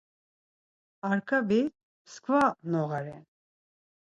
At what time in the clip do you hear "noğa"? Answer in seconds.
2.71-2.99